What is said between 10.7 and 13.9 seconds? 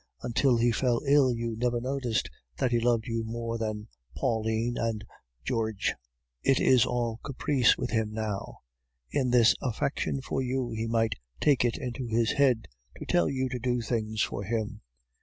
he might take it into his head to tell you to do